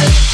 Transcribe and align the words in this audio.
Thank 0.00 0.29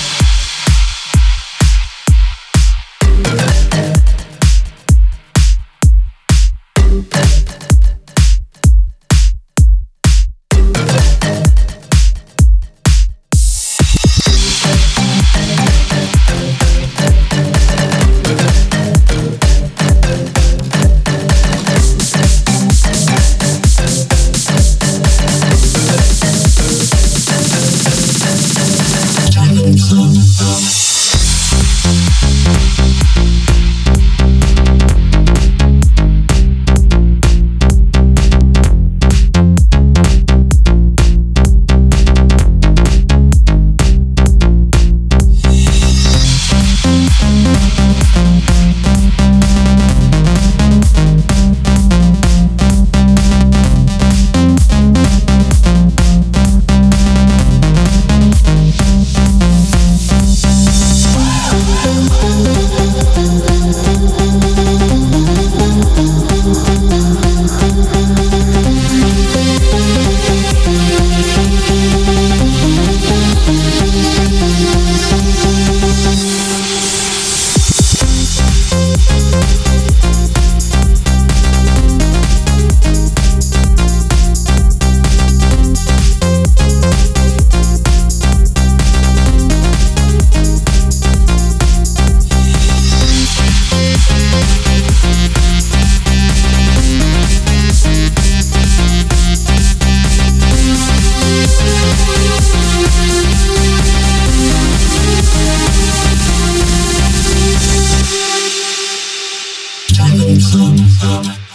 Mama. 111.16 111.45